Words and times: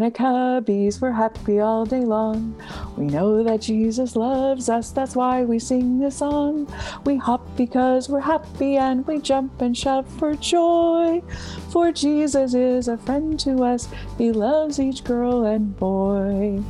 Cubbies, 0.00 1.00
we're 1.00 1.10
happy 1.10 1.60
all 1.60 1.84
day 1.84 2.00
long. 2.00 2.54
We 2.96 3.06
know 3.06 3.42
that 3.42 3.60
Jesus 3.62 4.14
loves 4.14 4.68
us, 4.68 4.90
that's 4.90 5.16
why 5.16 5.44
we 5.44 5.58
sing 5.58 5.98
this 5.98 6.18
song. 6.18 6.72
We 7.04 7.16
hop 7.16 7.56
because 7.56 8.08
we're 8.08 8.20
happy 8.20 8.76
and 8.76 9.06
we 9.06 9.20
jump 9.20 9.60
and 9.60 9.76
shout 9.76 10.06
for 10.08 10.34
joy. 10.34 11.22
For 11.70 11.92
Jesus 11.92 12.54
is 12.54 12.88
a 12.88 12.98
friend 12.98 13.40
to 13.40 13.64
us, 13.64 13.88
he 14.18 14.32
loves 14.32 14.78
each 14.78 15.02
girl 15.02 15.44
and 15.44 15.76
boy. 15.76 16.62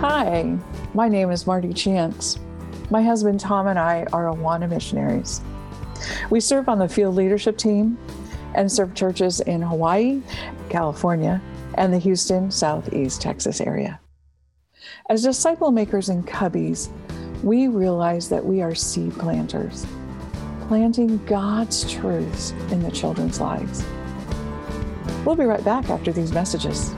Hi, 0.00 0.58
my 0.94 1.08
name 1.08 1.30
is 1.30 1.46
Marty 1.46 1.72
Chance. 1.72 2.38
My 2.90 3.02
husband 3.02 3.40
Tom 3.40 3.66
and 3.66 3.78
I 3.78 4.06
are 4.12 4.26
Awana 4.26 4.68
missionaries. 4.68 5.40
We 6.30 6.40
serve 6.40 6.68
on 6.68 6.78
the 6.78 6.88
field 6.88 7.14
leadership 7.14 7.56
team 7.56 7.98
and 8.54 8.70
serve 8.70 8.94
churches 8.94 9.40
in 9.40 9.62
Hawaii, 9.62 10.20
California, 10.68 11.40
and 11.76 11.92
the 11.92 11.98
Houston, 11.98 12.50
Southeast 12.50 13.20
Texas 13.20 13.60
area. 13.60 14.00
As 15.08 15.22
disciple 15.22 15.70
makers 15.70 16.08
in 16.08 16.22
Cubbies, 16.24 16.90
we 17.42 17.68
realize 17.68 18.28
that 18.28 18.44
we 18.44 18.62
are 18.62 18.74
seed 18.74 19.12
planters, 19.14 19.86
planting 20.68 21.24
God's 21.26 21.90
truths 21.90 22.52
in 22.70 22.82
the 22.82 22.90
children's 22.90 23.40
lives. 23.40 23.84
We'll 25.24 25.36
be 25.36 25.44
right 25.44 25.64
back 25.64 25.90
after 25.90 26.12
these 26.12 26.32
messages. 26.32 26.92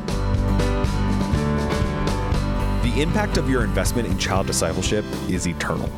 The 2.83 3.03
impact 3.03 3.37
of 3.37 3.49
your 3.51 3.65
investment 3.65 4.09
in 4.09 4.19
child 4.19 4.47
discipleship 4.47 5.05
is 5.29 5.47
eternal. 5.47 5.89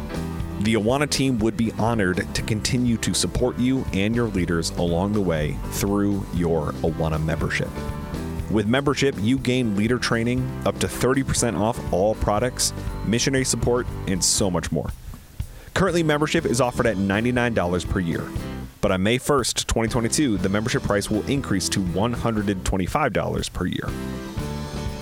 The 0.61 0.75
Awana 0.75 1.09
team 1.09 1.39
would 1.39 1.57
be 1.57 1.73
honored 1.73 2.27
to 2.35 2.43
continue 2.43 2.99
to 2.99 3.15
support 3.15 3.59
you 3.59 3.85
and 3.93 4.15
your 4.15 4.29
leaders 4.29 4.71
along 4.73 5.13
the 5.15 5.21
way 5.21 5.57
through 5.71 6.27
your 6.35 6.73
Awana 6.83 7.23
membership. 7.25 7.71
With 8.51 8.67
membership, 8.67 9.15
you 9.21 9.39
gain 9.39 9.77
leader 9.77 9.99
training, 9.99 10.41
up 10.67 10.77
to 10.81 10.89
30% 10.89 11.59
off 11.59 11.93
all 11.93 12.17
products, 12.17 12.73
missionary 13.07 13.45
support, 13.45 13.87
and 14.09 14.23
so 14.23 14.51
much 14.51 14.73
more. 14.73 14.91
Currently, 15.75 16.03
membership 16.03 16.45
is 16.45 16.61
offered 16.61 16.87
at 16.87 16.97
$99 16.97 17.89
per 17.89 18.01
year. 18.01 18.27
But 18.81 18.91
on 18.91 19.05
May 19.05 19.19
1st, 19.19 19.67
2022, 19.67 20.39
the 20.39 20.49
membership 20.49 20.83
price 20.83 21.09
will 21.09 21.25
increase 21.27 21.69
to 21.69 21.79
$125 21.81 23.53
per 23.53 23.67
year. 23.67 23.89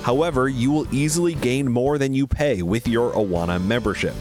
However, 0.02 0.48
you 0.48 0.70
will 0.70 0.94
easily 0.94 1.34
gain 1.34 1.70
more 1.70 1.96
than 1.96 2.12
you 2.12 2.26
pay 2.26 2.62
with 2.62 2.86
your 2.86 3.12
Awana 3.12 3.64
membership. 3.64 4.14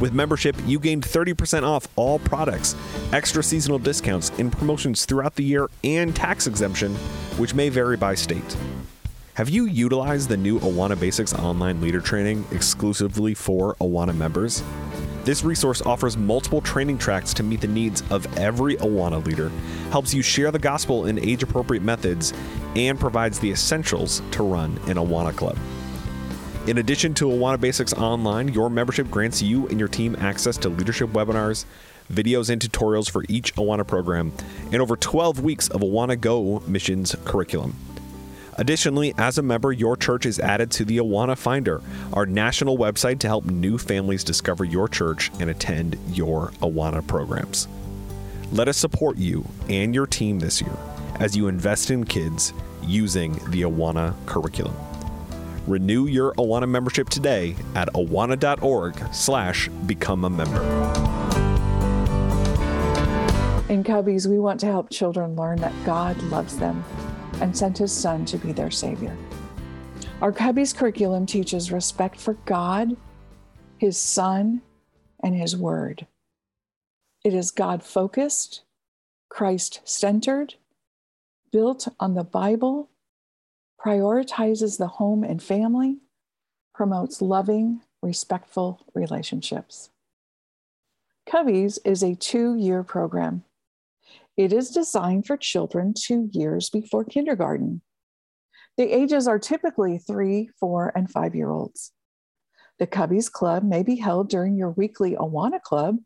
With 0.00 0.14
membership, 0.14 0.56
you 0.64 0.78
gain 0.78 1.02
30% 1.02 1.62
off 1.62 1.86
all 1.94 2.18
products, 2.18 2.74
extra 3.12 3.42
seasonal 3.42 3.78
discounts, 3.78 4.30
and 4.38 4.50
promotions 4.50 5.04
throughout 5.04 5.36
the 5.36 5.44
year, 5.44 5.68
and 5.84 6.16
tax 6.16 6.46
exemption, 6.46 6.94
which 7.36 7.54
may 7.54 7.68
vary 7.68 7.98
by 7.98 8.14
state. 8.14 8.56
Have 9.34 9.50
you 9.50 9.66
utilized 9.66 10.28
the 10.28 10.36
new 10.36 10.58
Awana 10.60 10.98
Basics 10.98 11.34
online 11.34 11.80
leader 11.80 12.00
training 12.00 12.46
exclusively 12.50 13.34
for 13.34 13.74
Awana 13.76 14.16
members? 14.16 14.62
This 15.24 15.44
resource 15.44 15.82
offers 15.82 16.16
multiple 16.16 16.62
training 16.62 16.96
tracks 16.96 17.34
to 17.34 17.42
meet 17.42 17.60
the 17.60 17.68
needs 17.68 18.02
of 18.10 18.26
every 18.38 18.76
Awana 18.76 19.24
leader, 19.24 19.50
helps 19.90 20.14
you 20.14 20.22
share 20.22 20.50
the 20.50 20.58
gospel 20.58 21.06
in 21.06 21.18
age 21.18 21.42
appropriate 21.42 21.82
methods, 21.82 22.32
and 22.74 22.98
provides 22.98 23.38
the 23.38 23.50
essentials 23.50 24.22
to 24.30 24.42
run 24.42 24.78
an 24.86 24.96
Awana 24.96 25.36
club. 25.36 25.58
In 26.66 26.76
addition 26.76 27.14
to 27.14 27.24
Awana 27.24 27.58
Basics 27.58 27.94
Online, 27.94 28.48
your 28.48 28.68
membership 28.68 29.10
grants 29.10 29.40
you 29.40 29.66
and 29.68 29.78
your 29.78 29.88
team 29.88 30.14
access 30.20 30.58
to 30.58 30.68
leadership 30.68 31.08
webinars, 31.10 31.64
videos 32.12 32.50
and 32.50 32.60
tutorials 32.60 33.10
for 33.10 33.24
each 33.30 33.54
Awana 33.54 33.86
program, 33.86 34.30
and 34.70 34.82
over 34.82 34.94
12 34.94 35.40
weeks 35.40 35.68
of 35.68 35.80
Awana 35.80 36.20
Go 36.20 36.62
missions 36.66 37.16
curriculum. 37.24 37.74
Additionally, 38.58 39.14
as 39.16 39.38
a 39.38 39.42
member, 39.42 39.72
your 39.72 39.96
church 39.96 40.26
is 40.26 40.38
added 40.38 40.70
to 40.72 40.84
the 40.84 40.98
Awana 40.98 41.36
Finder, 41.36 41.80
our 42.12 42.26
national 42.26 42.76
website 42.76 43.20
to 43.20 43.26
help 43.26 43.46
new 43.46 43.78
families 43.78 44.22
discover 44.22 44.64
your 44.64 44.86
church 44.86 45.30
and 45.40 45.48
attend 45.48 45.96
your 46.10 46.48
Awana 46.60 47.04
programs. 47.06 47.68
Let 48.52 48.68
us 48.68 48.76
support 48.76 49.16
you 49.16 49.46
and 49.70 49.94
your 49.94 50.06
team 50.06 50.40
this 50.40 50.60
year 50.60 50.76
as 51.20 51.34
you 51.34 51.48
invest 51.48 51.90
in 51.90 52.04
kids 52.04 52.52
using 52.82 53.32
the 53.48 53.62
Awana 53.62 54.14
curriculum. 54.26 54.76
Renew 55.70 56.06
your 56.06 56.32
Awana 56.34 56.68
membership 56.68 57.08
today 57.08 57.54
at 57.76 57.86
awana.org 57.92 59.14
slash 59.14 59.68
become 59.86 60.24
a 60.24 60.30
member. 60.30 60.60
In 63.68 63.84
Cubbies, 63.84 64.26
we 64.26 64.40
want 64.40 64.58
to 64.60 64.66
help 64.66 64.90
children 64.90 65.36
learn 65.36 65.60
that 65.60 65.72
God 65.86 66.20
loves 66.24 66.58
them 66.58 66.82
and 67.40 67.56
sent 67.56 67.78
his 67.78 67.92
son 67.92 68.24
to 68.24 68.36
be 68.36 68.50
their 68.50 68.72
savior. 68.72 69.16
Our 70.20 70.32
Cubbies 70.32 70.76
curriculum 70.76 71.24
teaches 71.24 71.70
respect 71.70 72.18
for 72.18 72.34
God, 72.46 72.96
his 73.78 73.96
son, 73.96 74.62
and 75.22 75.36
his 75.36 75.56
word. 75.56 76.08
It 77.24 77.32
is 77.32 77.52
God 77.52 77.84
focused, 77.84 78.62
Christ 79.28 79.82
centered, 79.84 80.54
built 81.52 81.86
on 82.00 82.14
the 82.14 82.24
Bible 82.24 82.90
prioritizes 83.84 84.78
the 84.78 84.86
home 84.86 85.24
and 85.24 85.42
family, 85.42 85.98
promotes 86.74 87.22
loving, 87.22 87.80
respectful 88.02 88.86
relationships. 88.94 89.90
Cubbies 91.28 91.78
is 91.84 92.02
a 92.02 92.14
two 92.14 92.56
year 92.56 92.82
program. 92.82 93.44
It 94.36 94.52
is 94.52 94.70
designed 94.70 95.26
for 95.26 95.36
children 95.36 95.94
two 95.96 96.28
years 96.32 96.70
before 96.70 97.04
kindergarten. 97.04 97.82
The 98.76 98.92
ages 98.92 99.28
are 99.28 99.38
typically 99.38 99.98
three, 99.98 100.50
four, 100.58 100.92
and 100.94 101.10
five 101.10 101.34
year 101.34 101.50
olds. 101.50 101.92
The 102.78 102.86
Cubbies 102.86 103.30
Club 103.30 103.62
may 103.62 103.82
be 103.82 103.96
held 103.96 104.30
during 104.30 104.56
your 104.56 104.70
weekly 104.70 105.14
Awana 105.14 105.60
Club, 105.60 105.98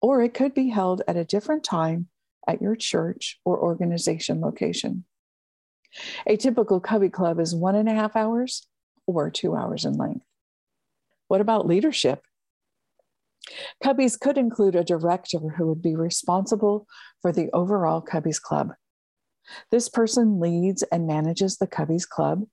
or 0.00 0.22
it 0.22 0.34
could 0.34 0.54
be 0.54 0.70
held 0.70 1.02
at 1.06 1.16
a 1.16 1.24
different 1.24 1.62
time 1.62 2.08
at 2.48 2.62
your 2.62 2.76
church 2.76 3.38
or 3.44 3.58
organization 3.60 4.40
location. 4.40 5.04
A 6.26 6.36
typical 6.36 6.80
Cubby 6.80 7.08
Club 7.08 7.40
is 7.40 7.54
one 7.54 7.74
and 7.74 7.88
a 7.88 7.94
half 7.94 8.16
hours 8.16 8.66
or 9.06 9.30
two 9.30 9.54
hours 9.54 9.84
in 9.84 9.94
length. 9.94 10.24
What 11.28 11.40
about 11.40 11.66
leadership? 11.66 12.22
Cubbies 13.82 14.18
could 14.18 14.38
include 14.38 14.74
a 14.74 14.84
director 14.84 15.38
who 15.38 15.68
would 15.68 15.82
be 15.82 15.94
responsible 15.94 16.86
for 17.22 17.32
the 17.32 17.48
overall 17.52 18.02
Cubbies 18.02 18.40
Club. 18.40 18.72
This 19.70 19.88
person 19.88 20.40
leads 20.40 20.82
and 20.84 21.06
manages 21.06 21.56
the 21.56 21.68
Cubbies 21.68 22.08
Club, 22.08 22.44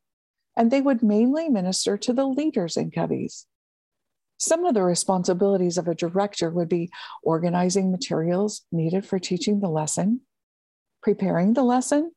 and 0.56 0.70
they 0.70 0.81
would 0.81 1.02
mainly 1.02 1.50
minister 1.50 1.98
to 1.98 2.14
the 2.14 2.25
leaders 2.25 2.78
in 2.78 2.92
Cubbies. 2.92 3.46
Some 4.38 4.66
of 4.66 4.74
the 4.74 4.84
responsibilities 4.84 5.78
of 5.78 5.88
a 5.88 5.96
director 5.96 6.52
would 6.52 6.70
be 6.70 6.92
organizing 7.24 7.92
materials 7.92 8.64
needed 8.72 9.06
for 9.06 9.18
teaching 9.18 9.60
the 9.60 9.70
lesson, 9.70 10.22
preparing 11.02 11.54
the 11.54 11.64
lesson, 11.64 12.12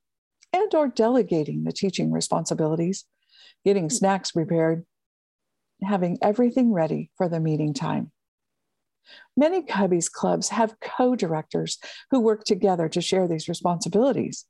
and 0.56 0.75
or 0.75 0.89
delegating 0.89 1.65
the 1.65 1.72
teaching 1.72 2.11
responsibilities, 2.11 3.05
getting 3.65 3.84
hmm. 3.84 3.91
snacks 3.91 4.33
prepared, 4.33 4.84
having 5.83 6.19
everything 6.22 6.72
ready 6.72 7.11
for 7.17 7.28
the 7.28 7.41
meeting 7.41 7.75
time. 7.75 8.11
Many 9.37 9.62
Cubbies 9.62 10.11
clubs 10.11 10.49
have 10.49 10.81
co 10.81 11.15
directors 11.15 11.78
who 12.11 12.21
work 12.21 12.45
together 12.45 12.89
to 12.89 13.00
share 13.00 13.28
these 13.28 13.49
responsibilities. 13.49 14.47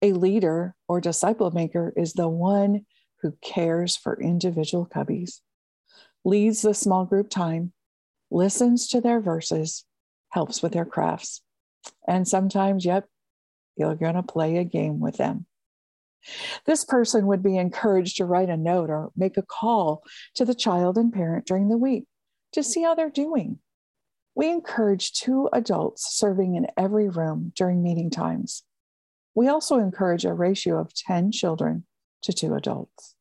A 0.00 0.12
leader 0.12 0.74
or 0.88 1.00
disciple 1.00 1.50
maker 1.50 1.92
is 1.96 2.12
the 2.12 2.28
one 2.28 2.86
who 3.22 3.32
cares 3.42 3.96
for 3.96 4.20
individual 4.20 4.86
Cubbies, 4.86 5.40
leads 6.24 6.62
the 6.62 6.74
small 6.74 7.04
group 7.04 7.28
time, 7.28 7.72
listens 8.30 8.88
to 8.88 9.00
their 9.00 9.20
verses, 9.20 9.84
helps 10.30 10.62
with 10.62 10.72
their 10.72 10.84
crafts, 10.84 11.42
and 12.06 12.26
sometimes, 12.26 12.84
yep, 12.84 13.08
you're 13.76 13.94
going 13.94 14.14
to 14.14 14.22
play 14.22 14.56
a 14.56 14.64
game 14.64 15.00
with 15.00 15.16
them. 15.16 15.46
This 16.64 16.84
person 16.84 17.26
would 17.26 17.42
be 17.42 17.56
encouraged 17.56 18.16
to 18.16 18.24
write 18.24 18.48
a 18.48 18.56
note 18.56 18.90
or 18.90 19.10
make 19.16 19.36
a 19.36 19.42
call 19.42 20.02
to 20.34 20.44
the 20.44 20.54
child 20.54 20.98
and 20.98 21.12
parent 21.12 21.46
during 21.46 21.68
the 21.68 21.76
week 21.76 22.06
to 22.52 22.62
see 22.62 22.82
how 22.82 22.94
they're 22.94 23.10
doing. 23.10 23.58
We 24.34 24.50
encourage 24.50 25.12
two 25.12 25.48
adults 25.52 26.14
serving 26.16 26.56
in 26.56 26.66
every 26.76 27.08
room 27.08 27.52
during 27.54 27.82
meeting 27.82 28.10
times. 28.10 28.64
We 29.34 29.48
also 29.48 29.78
encourage 29.78 30.24
a 30.24 30.32
ratio 30.32 30.80
of 30.80 30.94
10 30.94 31.32
children 31.32 31.84
to 32.22 32.32
two 32.32 32.54
adults. 32.54 33.14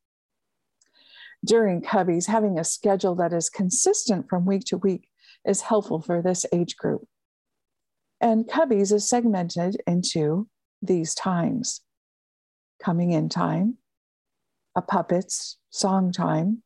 During 1.43 1.81
Cubbies, 1.81 2.27
having 2.27 2.57
a 2.57 2.63
schedule 2.63 3.15
that 3.15 3.33
is 3.33 3.49
consistent 3.49 4.27
from 4.29 4.45
week 4.45 4.63
to 4.65 4.77
week 4.77 5.07
is 5.45 5.61
helpful 5.61 6.01
for 6.01 6.21
this 6.21 6.45
age 6.51 6.75
group. 6.75 7.07
And 8.21 8.47
Cubbies 8.47 8.93
is 8.93 9.07
segmented 9.07 9.81
into 9.85 10.47
these 10.81 11.13
times 11.13 11.81
coming 12.81 13.11
in 13.11 13.29
time, 13.29 13.77
a 14.75 14.81
puppets 14.81 15.57
song 15.69 16.11
time, 16.11 16.63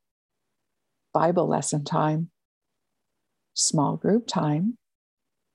Bible 1.14 1.48
lesson 1.48 1.84
time, 1.84 2.30
small 3.54 3.98
group 3.98 4.28
time, 4.28 4.78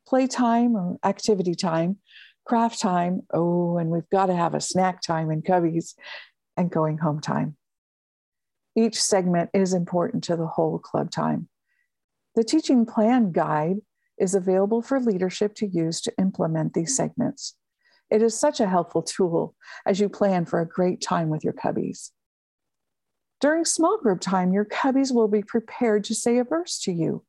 play 0.07 0.27
time 0.27 0.77
or 0.77 0.99
activity 1.05 1.55
time, 1.55 1.99
craft 2.45 2.81
time. 2.81 3.23
Oh, 3.33 3.79
and 3.79 3.91
we've 3.91 4.09
got 4.11 4.27
to 4.27 4.35
have 4.35 4.55
a 4.55 4.61
snack 4.61 5.01
time 5.01 5.31
in 5.31 5.43
Cubbies 5.43 5.95
and 6.57 6.71
going 6.71 6.99
home 6.99 7.21
time. 7.21 7.57
Each 8.77 9.01
segment 9.01 9.51
is 9.55 9.73
important 9.73 10.25
to 10.25 10.37
the 10.37 10.47
whole 10.47 10.79
club 10.79 11.11
time. 11.11 11.49
The 12.35 12.43
teaching 12.43 12.85
plan 12.85 13.31
guide 13.31 13.77
is 14.19 14.35
available 14.35 14.83
for 14.83 15.01
leadership 15.01 15.55
to 15.57 15.67
use 15.67 16.01
to 16.03 16.13
implement 16.19 16.75
these 16.75 16.97
segments. 16.97 17.57
It 18.11 18.23
is 18.23 18.39
such 18.39 18.61
a 18.61 18.69
helpful 18.69 19.03
tool 19.03 19.55
as 19.87 19.99
you 20.01 20.09
plan 20.09 20.45
for 20.45 20.61
a 20.61 20.69
great 20.69 21.01
time 21.01 21.31
with 21.31 21.43
your 21.43 21.53
cubbies. 21.53 22.11
During 23.41 23.65
small 23.65 23.99
group 23.99 24.21
time, 24.21 24.53
your 24.53 24.65
cubbies 24.65 25.13
will 25.13 25.29
be 25.29 25.43
prepared 25.43 26.05
to 26.05 26.15
say 26.15 26.39
a 26.39 26.45
verse 26.45 26.79
to 26.81 26.93
you. 26.93 27.25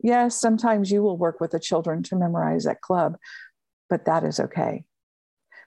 Yes, 0.00 0.38
sometimes 0.38 0.90
you 0.90 1.02
will 1.02 1.16
work 1.16 1.40
with 1.40 1.52
the 1.52 1.60
children 1.60 2.02
to 2.04 2.16
memorize 2.16 2.66
at 2.66 2.80
club, 2.80 3.16
but 3.88 4.04
that 4.04 4.24
is 4.24 4.38
okay. 4.40 4.84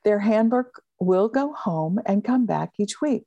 Their 0.04 0.20
handbook 0.20 0.82
will 1.00 1.28
go 1.28 1.54
home 1.54 2.00
and 2.06 2.24
come 2.24 2.46
back 2.46 2.72
each 2.78 3.02
week. 3.02 3.26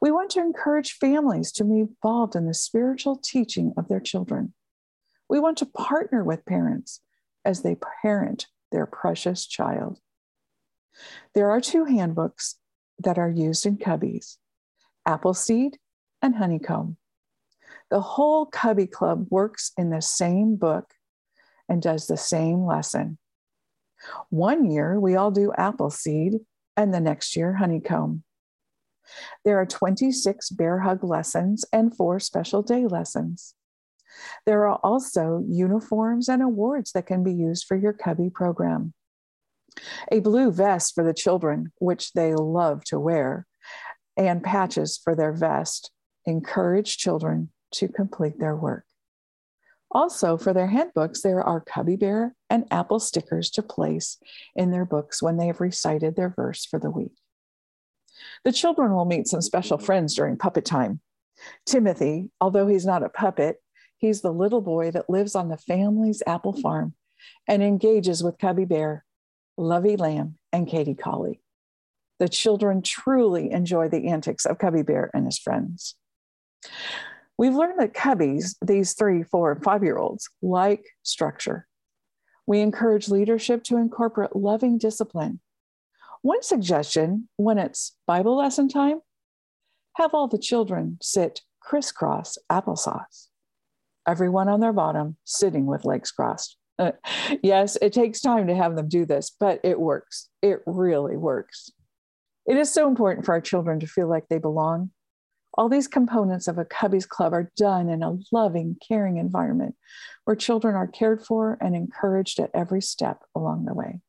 We 0.00 0.10
want 0.10 0.30
to 0.30 0.40
encourage 0.40 0.92
families 0.92 1.50
to 1.52 1.64
be 1.64 1.80
involved 1.80 2.36
in 2.36 2.46
the 2.46 2.54
spiritual 2.54 3.16
teaching 3.16 3.72
of 3.76 3.88
their 3.88 4.00
children. 4.00 4.54
We 5.28 5.40
want 5.40 5.58
to 5.58 5.66
partner 5.66 6.22
with 6.22 6.44
parents 6.44 7.00
as 7.44 7.62
they 7.62 7.76
parent 8.02 8.46
their 8.70 8.86
precious 8.86 9.46
child. 9.46 9.98
There 11.34 11.50
are 11.50 11.60
two 11.60 11.84
handbooks 11.84 12.56
that 12.98 13.18
are 13.18 13.30
used 13.30 13.66
in 13.66 13.78
cubbies 13.78 14.36
Appleseed 15.06 15.78
and 16.22 16.36
Honeycomb. 16.36 16.96
The 17.90 18.00
whole 18.00 18.46
Cubby 18.46 18.86
Club 18.86 19.26
works 19.30 19.72
in 19.76 19.90
the 19.90 20.00
same 20.00 20.56
book 20.56 20.94
and 21.68 21.82
does 21.82 22.06
the 22.06 22.16
same 22.16 22.64
lesson. 22.64 23.18
One 24.30 24.70
year, 24.70 24.98
we 24.98 25.16
all 25.16 25.30
do 25.30 25.52
Appleseed, 25.56 26.40
and 26.76 26.92
the 26.92 27.00
next 27.00 27.36
year, 27.36 27.54
Honeycomb. 27.54 28.24
There 29.44 29.60
are 29.60 29.66
26 29.66 30.50
bear 30.50 30.80
hug 30.80 31.04
lessons 31.04 31.64
and 31.72 31.94
four 31.94 32.18
special 32.20 32.62
day 32.62 32.86
lessons. 32.86 33.54
There 34.46 34.66
are 34.68 34.78
also 34.82 35.44
uniforms 35.48 36.28
and 36.28 36.42
awards 36.42 36.92
that 36.92 37.06
can 37.06 37.22
be 37.22 37.32
used 37.32 37.64
for 37.66 37.76
your 37.76 37.92
Cubby 37.92 38.30
program. 38.30 38.94
A 40.12 40.20
blue 40.20 40.50
vest 40.50 40.94
for 40.94 41.02
the 41.02 41.14
children, 41.14 41.72
which 41.78 42.12
they 42.12 42.34
love 42.34 42.84
to 42.84 43.00
wear, 43.00 43.46
and 44.16 44.42
patches 44.42 44.98
for 45.02 45.14
their 45.14 45.32
vest 45.32 45.90
encourage 46.26 46.96
children 46.96 47.50
to 47.72 47.88
complete 47.88 48.38
their 48.38 48.56
work. 48.56 48.84
Also, 49.90 50.36
for 50.36 50.52
their 50.52 50.66
handbooks, 50.66 51.22
there 51.22 51.42
are 51.42 51.60
Cubby 51.60 51.96
Bear 51.96 52.34
and 52.50 52.66
Apple 52.70 52.98
stickers 52.98 53.50
to 53.50 53.62
place 53.62 54.18
in 54.56 54.72
their 54.72 54.84
books 54.84 55.22
when 55.22 55.36
they 55.36 55.46
have 55.46 55.60
recited 55.60 56.16
their 56.16 56.30
verse 56.30 56.64
for 56.64 56.80
the 56.80 56.90
week. 56.90 57.12
The 58.44 58.52
children 58.52 58.92
will 58.92 59.04
meet 59.04 59.28
some 59.28 59.40
special 59.40 59.78
friends 59.78 60.14
during 60.14 60.36
puppet 60.36 60.64
time. 60.64 61.00
Timothy, 61.66 62.30
although 62.40 62.66
he's 62.66 62.86
not 62.86 63.02
a 63.02 63.08
puppet, 63.08 63.56
he's 64.04 64.20
the 64.20 64.32
little 64.32 64.60
boy 64.60 64.90
that 64.90 65.08
lives 65.08 65.34
on 65.34 65.48
the 65.48 65.56
family's 65.56 66.22
apple 66.26 66.52
farm 66.52 66.92
and 67.48 67.62
engages 67.62 68.22
with 68.22 68.36
Cubby 68.36 68.66
Bear, 68.66 69.02
Lovey 69.56 69.96
Lamb, 69.96 70.36
and 70.52 70.68
Katie 70.68 70.94
Collie. 70.94 71.40
The 72.18 72.28
children 72.28 72.82
truly 72.82 73.50
enjoy 73.50 73.88
the 73.88 74.08
antics 74.08 74.44
of 74.44 74.58
Cubby 74.58 74.82
Bear 74.82 75.10
and 75.14 75.24
his 75.24 75.38
friends. 75.38 75.94
We've 77.38 77.54
learned 77.54 77.80
that 77.80 77.94
cubbies, 77.94 78.56
these 78.62 78.92
three, 78.92 79.22
four, 79.22 79.52
and 79.52 79.64
five 79.64 79.82
year 79.82 79.96
olds, 79.96 80.28
like 80.42 80.84
structure. 81.02 81.66
We 82.46 82.60
encourage 82.60 83.08
leadership 83.08 83.64
to 83.64 83.78
incorporate 83.78 84.36
loving 84.36 84.76
discipline. 84.76 85.40
One 86.20 86.42
suggestion 86.42 87.30
when 87.36 87.56
it's 87.56 87.96
Bible 88.06 88.36
lesson 88.36 88.68
time, 88.68 89.00
have 89.96 90.12
all 90.12 90.28
the 90.28 90.36
children 90.36 90.98
sit 91.00 91.40
crisscross 91.60 92.36
applesauce, 92.52 93.28
everyone 94.06 94.48
on 94.48 94.60
their 94.60 94.72
bottom 94.72 95.16
sitting 95.24 95.66
with 95.66 95.84
legs 95.84 96.10
crossed. 96.10 96.56
Uh, 96.78 96.92
yes, 97.42 97.76
it 97.80 97.92
takes 97.92 98.20
time 98.20 98.46
to 98.48 98.54
have 98.54 98.76
them 98.76 98.88
do 98.88 99.04
this, 99.06 99.30
but 99.38 99.60
it 99.62 99.78
works. 99.78 100.28
It 100.42 100.60
really 100.66 101.16
works. 101.16 101.70
It 102.46 102.56
is 102.56 102.72
so 102.72 102.88
important 102.88 103.24
for 103.24 103.32
our 103.32 103.40
children 103.40 103.80
to 103.80 103.86
feel 103.86 104.08
like 104.08 104.28
they 104.28 104.38
belong 104.38 104.90
all 105.56 105.68
these 105.68 105.88
components 105.88 106.48
of 106.48 106.58
a 106.58 106.64
Cubbies 106.64 107.08
Club 107.08 107.32
are 107.32 107.52
done 107.56 107.88
in 107.88 108.02
a 108.02 108.18
loving, 108.32 108.76
caring 108.86 109.18
environment 109.18 109.76
where 110.24 110.36
children 110.36 110.74
are 110.74 110.86
cared 110.86 111.24
for 111.24 111.56
and 111.60 111.76
encouraged 111.76 112.40
at 112.40 112.50
every 112.52 112.82
step 112.82 113.22
along 113.34 113.64
the 113.64 113.74
way. 113.74 114.00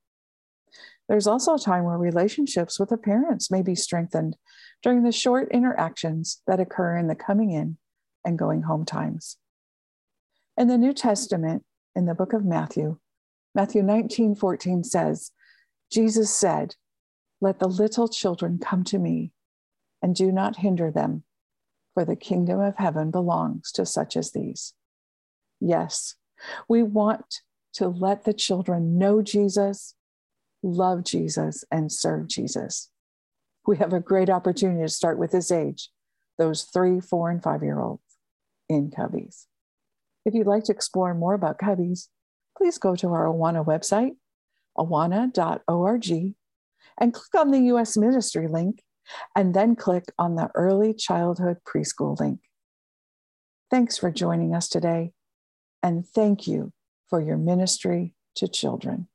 There's 1.08 1.28
also 1.28 1.54
a 1.54 1.60
time 1.60 1.84
where 1.84 1.98
relationships 1.98 2.80
with 2.80 2.90
the 2.90 2.98
parents 2.98 3.52
may 3.52 3.62
be 3.62 3.76
strengthened 3.76 4.38
during 4.82 5.04
the 5.04 5.12
short 5.12 5.52
interactions 5.52 6.42
that 6.48 6.60
occur 6.60 6.98
in 6.98 7.08
the 7.08 7.16
coming 7.16 7.52
in 7.52 7.78
and 8.26 8.40
going 8.40 8.64
home 8.64 8.86
times. 8.86 9.38
In 10.58 10.68
the 10.68 10.78
New 10.78 10.94
Testament, 10.94 11.64
in 11.96 12.06
the 12.06 12.16
book 12.16 12.32
of 12.32 12.46
Matthew, 12.46 12.98
Matthew 13.54 13.84
19 13.84 14.36
14 14.36 14.84
says, 14.84 15.32
Jesus 15.92 16.34
said, 16.34 16.76
Let 17.42 17.60
the 17.60 17.68
little 17.68 18.08
children 18.08 18.58
come 18.58 18.84
to 18.86 18.98
me 18.98 19.32
and 20.02 20.16
do 20.16 20.32
not 20.32 20.58
hinder 20.58 20.92
them, 20.92 21.24
for 21.94 22.06
the 22.06 22.16
kingdom 22.16 22.60
of 22.62 22.78
heaven 22.78 23.12
belongs 23.12 23.72
to 23.74 23.86
such 23.86 24.16
as 24.16 24.32
these. 24.32 24.74
Yes, 25.60 26.16
we 26.70 26.84
want 26.84 27.42
to 27.74 27.90
let 27.90 28.24
the 28.24 28.34
children 28.34 28.98
know 28.98 29.22
Jesus, 29.22 29.94
love 30.64 31.04
Jesus, 31.04 31.66
and 31.70 31.92
serve 31.92 32.28
Jesus. 32.30 32.90
We 33.68 33.78
have 33.78 33.94
a 33.94 34.00
great 34.00 34.30
opportunity 34.30 34.84
to 34.84 34.90
start 34.90 35.18
with 35.18 35.32
this 35.32 35.52
age, 35.52 35.90
those 36.38 36.64
three, 36.64 37.02
four, 37.02 37.30
and 37.30 37.44
five 37.44 37.62
year 37.62 37.80
olds 37.82 38.04
in 38.70 38.90
Cubbies. 38.90 39.48
If 40.26 40.34
you'd 40.34 40.48
like 40.48 40.64
to 40.66 40.72
explore 40.72 41.14
more 41.14 41.36
about 41.36 41.60
Cubbies, 41.60 42.08
please 42.58 42.78
go 42.78 42.96
to 42.96 43.10
our 43.10 43.28
Awana 43.28 43.64
website, 43.64 44.16
awana.org, 44.78 46.36
and 47.00 47.14
click 47.14 47.42
on 47.42 47.52
the 47.52 47.60
U.S. 47.60 47.96
Ministry 47.96 48.48
link 48.48 48.82
and 49.36 49.54
then 49.54 49.76
click 49.76 50.06
on 50.18 50.36
the 50.36 50.50
Early 50.56 50.94
Childhood 50.94 51.58
Preschool 51.68 52.20
link. 52.20 52.40
Thanks 53.70 53.98
for 53.98 54.12
joining 54.12 54.56
us 54.56 54.68
today, 54.68 55.12
and 55.84 56.08
thank 56.08 56.48
you 56.48 56.72
for 57.10 57.22
your 57.22 57.38
ministry 57.38 58.16
to 58.36 58.48
children. 58.48 59.08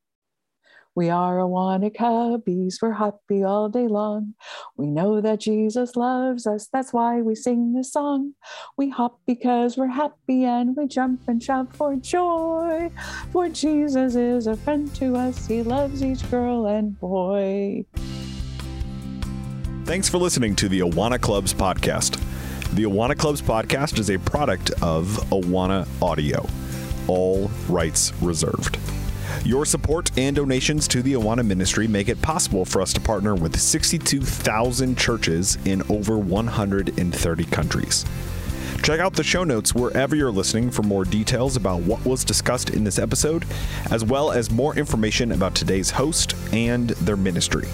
We 0.96 1.08
are 1.08 1.36
Awana 1.36 1.94
cubbies, 1.94 2.76
we're 2.82 2.92
happy 2.92 3.44
all 3.44 3.68
day 3.68 3.86
long. 3.86 4.34
We 4.76 4.86
know 4.86 5.20
that 5.20 5.40
Jesus 5.40 5.94
loves 5.94 6.46
us, 6.46 6.68
that's 6.72 6.92
why 6.92 7.22
we 7.22 7.36
sing 7.36 7.74
this 7.74 7.92
song. 7.92 8.34
We 8.76 8.90
hop 8.90 9.20
because 9.26 9.76
we're 9.76 9.86
happy 9.86 10.44
and 10.44 10.76
we 10.76 10.88
jump 10.88 11.20
and 11.28 11.40
shout 11.40 11.74
for 11.76 11.94
joy. 11.94 12.90
For 13.30 13.48
Jesus 13.48 14.16
is 14.16 14.48
a 14.48 14.56
friend 14.56 14.92
to 14.96 15.14
us, 15.16 15.46
he 15.46 15.62
loves 15.62 16.02
each 16.02 16.28
girl 16.28 16.66
and 16.66 16.98
boy. 16.98 17.84
Thanks 19.84 20.08
for 20.08 20.18
listening 20.18 20.56
to 20.56 20.68
the 20.68 20.80
Awana 20.80 21.20
Clubs 21.20 21.54
podcast. 21.54 22.20
The 22.74 22.84
Awana 22.84 23.16
Clubs 23.16 23.42
podcast 23.42 23.98
is 23.98 24.10
a 24.10 24.18
product 24.18 24.70
of 24.82 25.06
Awana 25.30 25.86
Audio. 26.02 26.46
All 27.08 27.48
rights 27.68 28.12
reserved. 28.20 28.78
Your 29.44 29.64
support 29.64 30.10
and 30.18 30.36
donations 30.36 30.86
to 30.88 31.02
the 31.02 31.14
Awana 31.14 31.44
ministry 31.44 31.88
make 31.88 32.08
it 32.08 32.20
possible 32.20 32.64
for 32.64 32.82
us 32.82 32.92
to 32.92 33.00
partner 33.00 33.34
with 33.34 33.58
62,000 33.58 34.98
churches 34.98 35.56
in 35.64 35.82
over 35.88 36.18
130 36.18 37.44
countries. 37.46 38.04
Check 38.82 39.00
out 39.00 39.14
the 39.14 39.24
show 39.24 39.44
notes 39.44 39.74
wherever 39.74 40.14
you're 40.14 40.30
listening 40.30 40.70
for 40.70 40.82
more 40.82 41.04
details 41.04 41.56
about 41.56 41.80
what 41.82 42.04
was 42.04 42.22
discussed 42.22 42.70
in 42.70 42.84
this 42.84 42.98
episode, 42.98 43.46
as 43.90 44.04
well 44.04 44.30
as 44.30 44.50
more 44.50 44.76
information 44.76 45.32
about 45.32 45.54
today's 45.54 45.90
host 45.90 46.34
and 46.52 46.90
their 46.90 47.16
ministry. 47.16 47.66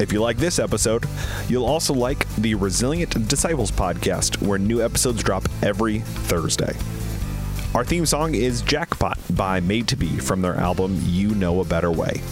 If 0.00 0.12
you 0.12 0.20
like 0.20 0.36
this 0.36 0.58
episode, 0.58 1.06
you'll 1.48 1.66
also 1.66 1.94
like 1.94 2.28
the 2.36 2.54
Resilient 2.54 3.28
Disciples 3.28 3.70
podcast, 3.70 4.40
where 4.42 4.58
new 4.58 4.82
episodes 4.82 5.22
drop 5.22 5.48
every 5.62 6.00
Thursday. 6.00 6.76
Our 7.74 7.84
theme 7.84 8.06
song 8.06 8.34
is 8.34 8.62
Jackpot 8.62 9.18
by 9.36 9.60
Made 9.60 9.88
to 9.88 9.96
Be 9.96 10.16
from 10.18 10.40
their 10.40 10.54
album 10.54 10.98
You 11.04 11.34
Know 11.34 11.60
a 11.60 11.64
Better 11.64 11.90
Way. 11.90 12.22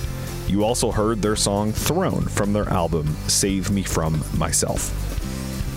You 0.49 0.65
also 0.65 0.91
heard 0.91 1.21
their 1.21 1.37
song 1.37 1.73
Throne 1.73 2.23
from 2.23 2.55
their 2.55 2.69
album 2.71 3.07
Save 3.29 3.71
Me 3.71 3.83
From 3.83 4.25
Myself. 4.37 4.91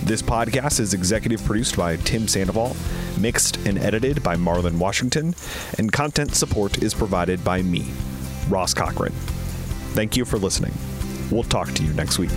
This 0.06 0.22
podcast 0.22 0.80
is 0.80 0.94
executive 0.94 1.44
produced 1.44 1.76
by 1.76 1.98
Tim 1.98 2.28
Sandoval, 2.28 2.76
mixed 3.20 3.58
and 3.68 3.78
edited 3.78 4.24
by 4.24 4.38
Marlon 4.38 4.78
Washington, 4.80 5.36
and 5.78 5.92
content 5.92 6.36
support 6.36 6.82
is 6.82 6.94
provided 6.94 7.44
by 7.44 7.62
me, 7.62 7.92
Ross 8.48 8.74
Cochran. 8.74 9.12
Thank 9.92 10.16
you 10.16 10.24
for 10.24 10.38
listening. 10.38 10.74
We'll 11.30 11.44
talk 11.44 11.70
to 11.74 11.84
you 11.84 11.94
next 11.94 12.18
week. 12.18 12.32